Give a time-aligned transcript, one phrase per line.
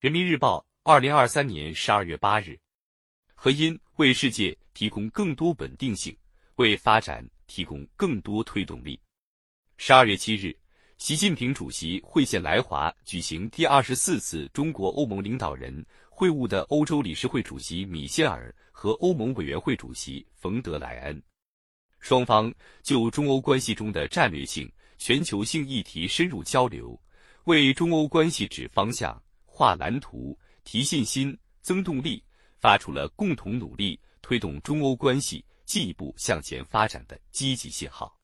[0.00, 2.58] 人民日报，二零二三年十二月八日。
[3.34, 6.16] 何因为世界提供更多稳定性，
[6.54, 8.98] 为发展提供更多推动力。
[9.76, 10.56] 十二月七日，
[10.96, 21.22] 习近平主席会见来华举行第二十四次中国欧盟领导人会晤的欧洲理事会主席米歇尔和欧盟委员会主席冯德莱恩，
[21.98, 22.50] 双方
[22.82, 26.98] 就中欧关系中的战略性、全球性议题深入交流，
[27.44, 29.22] 为中欧关系指方向。
[29.60, 30.34] 画蓝图、
[30.64, 32.24] 提信心、增动力，
[32.58, 38.18] 发出了共同努力推动中欧关系进一步向前发展的积极信号。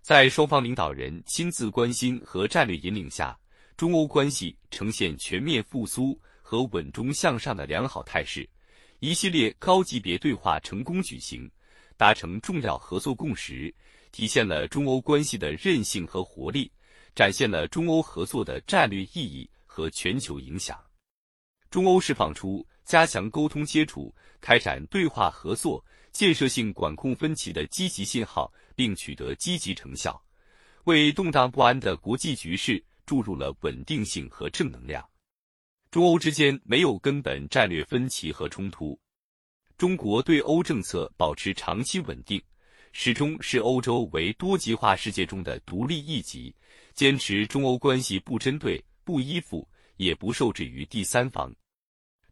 [0.00, 3.36] 在双方领导人亲自关心和战略引领下，
[3.76, 8.48] 中欧关系呈现全面复苏和稳中向上的良好态势。
[9.00, 11.50] 一系列高级别对话成功举行，
[11.96, 13.74] 达成重要合作共识，
[14.12, 16.70] 体现了中欧关系的韧性和活力，
[17.12, 19.50] 展现了中欧合作的战略意义。
[19.80, 20.78] 和全球影响，
[21.70, 30.22] 中欧释放出加强沟通接触、开展对话合作、建设性管控分歧的积极信号，并取得积极成效，
[30.84, 35.02] 为动荡不安的国际局势注入了稳定性和正能量。
[35.90, 39.00] 中欧之间没有根本战略分歧和冲突，
[39.78, 42.38] 中国对欧政策保持长期稳定，
[42.92, 46.54] 始终视欧洲为多极化世界中的独立一极，
[46.92, 48.84] 坚持中欧关系不针对。
[49.02, 49.66] 不依附，
[50.00, 51.54] 也不受制于第三方。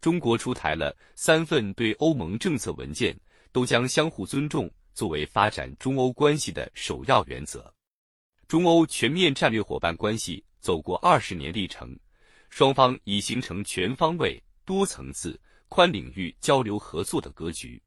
[0.00, 3.18] 中国出台了三份对欧盟政策文件，
[3.50, 7.74] 都将相互尊重作为发展中欧关系的首要原则。
[8.46, 11.98] 中欧全面战略伙伴关系走过二十年历程，
[12.50, 17.82] 双方已形成全方位、多层次、宽领域交流合作的格局。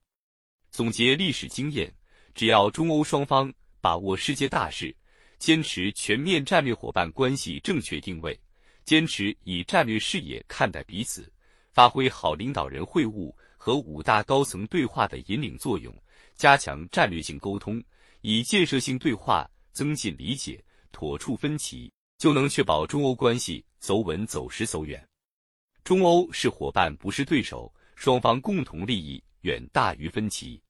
[0.72, 1.90] 总结历史经验，
[2.36, 4.94] 只要中欧双方把握世界大势，
[5.38, 8.38] 坚持全面战略伙伴关系正确定位。
[8.86, 11.32] 坚持以战略视野看待彼此，
[11.72, 15.94] 发挥好领导人会晤和五大高层对话的引领作用，
[16.36, 17.84] 加强战略性沟通，
[18.22, 25.06] 以建设性对话增进理解，妥处分歧，就能确保中欧关系走稳走实走远。
[25.84, 30.62] 中欧是伙伴，不是对手，双方共同利益远大于分歧。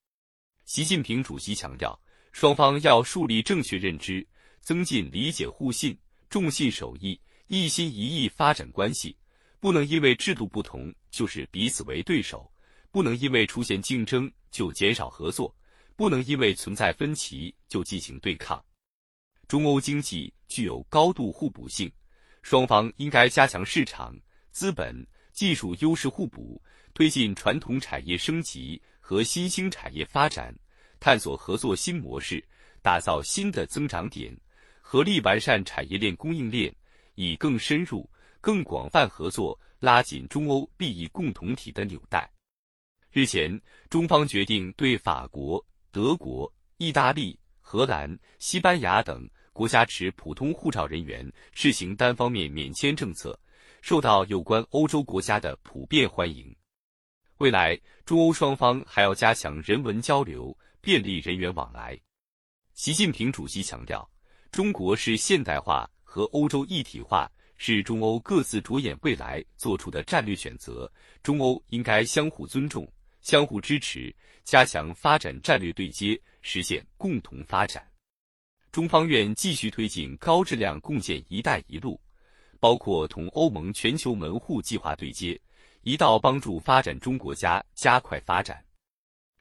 [0.65, 1.99] 习近平主席强调，
[2.31, 4.25] 双方要树立正确认知，
[4.59, 5.97] 增进理解互信，
[6.29, 7.19] 重信守义。
[7.51, 9.17] 一心一意发展关系，
[9.59, 12.47] 不能因为制度不同就是彼此为对手，
[12.91, 15.51] 不能因为出现竞争就减少合作，
[15.95, 18.63] 不能因为存在分歧就进行对抗。
[19.47, 21.91] 中欧经济具有高度互补性，
[22.43, 24.15] 双方应该加强市场、
[24.51, 26.61] 资本、技术优势互补，
[26.93, 30.55] 推进传统产业升级和新兴产业发展，
[30.99, 32.47] 探索合作新模式，
[32.83, 34.39] 打造新的增长点，
[34.81, 36.71] 合力完善产业链供应链。
[37.19, 38.09] 以更深入、
[38.39, 42.31] 更广泛合作拉紧中欧利益共同体的纽带。
[43.11, 53.37] 日前，中方决定对法国、德国、意大利、荷兰、西班牙等国家持普通护照人员试行单方面免签政策，
[53.81, 56.55] 受到有关欧洲国家的普遍欢迎。
[57.39, 61.99] 未来，中欧双方还要加强人文交流，便利人员往来。
[62.75, 64.09] 习近平主席强调，
[64.53, 65.89] 中国是现代化。
[66.09, 74.11] 和欧洲一体化是中欧各自着眼未来做出的战略选择，中欧应该相互尊重、相互支持，
[74.43, 77.87] 加强发展战略对接，实现共同发展。
[78.71, 82.01] 中方愿继续推进高质量共建“一带一路”，
[82.59, 85.39] 包括同欧盟全球门户计划对接，
[85.83, 88.65] 一道帮助发展中国家加快发展。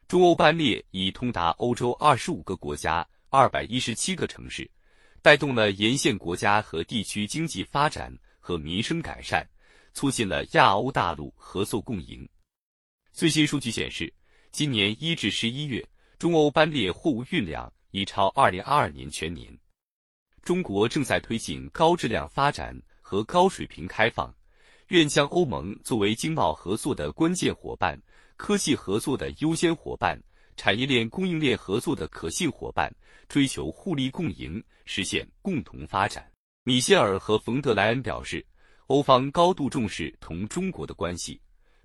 [0.06, 4.70] 中欧班列已通达欧洲二十五个国家、二百一十七个城市。
[5.20, 9.46] 带动了沿线国家和地区经济发展和民生改善，
[9.92, 12.28] 促进了亚欧大陆合作共赢。
[13.12, 14.12] 最新数据显示，
[14.52, 15.86] 今年一至十一月，
[16.18, 19.56] 中欧班列货物运量已超二零二二年全年。
[20.42, 24.32] 中国正在推进高质量发展和高水平开放，
[24.88, 28.00] 愿将欧盟作为经贸合作的关键伙伴、
[28.36, 30.18] 科技合作的优先伙伴。
[30.58, 32.92] 产业链供应链合作的可信伙伴，
[33.28, 36.28] 追求互利共赢，实现共同发展。
[36.64, 38.44] 米歇尔和冯德莱恩表示，
[38.88, 41.40] 欧方高度重视同中国的关系，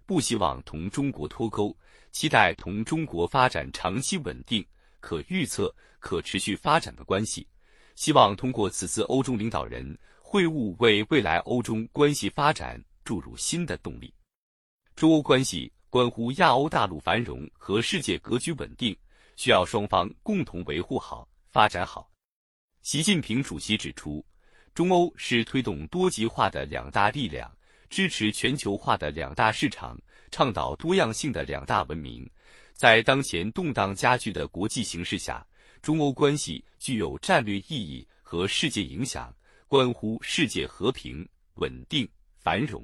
[0.07, 1.77] 不希望同中国脱钩，
[2.11, 4.65] 期待同中国发展长期稳定、
[4.99, 7.47] 可预测、可持续发展的关系。
[7.95, 14.11] 希望通过此次欧中领导人会晤，为未来欧中关系发展注入新的动力。
[14.95, 15.71] 中欧关系。
[15.93, 18.97] 关乎亚欧大陆繁荣和世界格局稳定，
[19.35, 22.09] 需要双方共同维护好、发展好。
[22.81, 24.25] 习近平主席指出，
[24.73, 27.55] 中欧是推动多极化的两大力量，
[27.91, 29.95] 支持全球化的两大市场，
[30.31, 32.27] 倡导多样性的两大文明。
[32.73, 35.45] 在当前动荡加剧的国际形势下，
[35.83, 39.31] 中欧关系具有战略意义和世界影响，
[39.67, 41.23] 关乎世界和平、
[41.57, 42.09] 稳定、
[42.39, 42.83] 繁荣。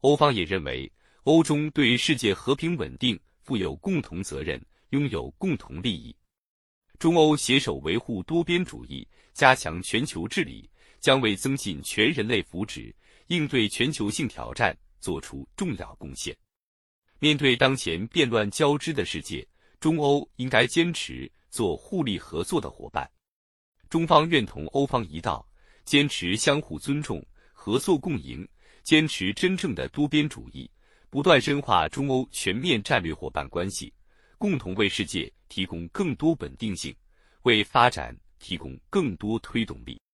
[0.00, 0.90] 欧方也认为，
[1.26, 6.14] 欧中对世界和平稳定负有共同责任，拥有共同利益。
[7.00, 10.70] 中欧携手维护多边主义，加强全球治理，
[11.00, 12.94] 将为增进全人类福祉、
[13.26, 16.32] 应对全球性挑战作出重要贡献。
[17.18, 19.44] 面对当前变乱交织的世界，
[19.80, 23.10] 中欧应该坚持做互利合作的伙伴。
[23.90, 25.44] 中方愿同欧方一道，
[25.84, 27.20] 坚持相互尊重、
[27.52, 28.48] 合作共赢，
[28.84, 30.70] 坚持真正的多边主义，
[31.16, 33.90] 不断深化中欧全面战略伙伴关系，
[34.36, 36.94] 共同为世界提供更多稳定性，
[37.44, 39.98] 为发展提供更多推动力。